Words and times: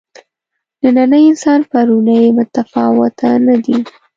نننی 0.83 1.21
انسان 1.31 1.59
پروني 1.69 2.19
متفاوته 2.37 3.29
نه 3.47 3.55
دي. 3.65 3.77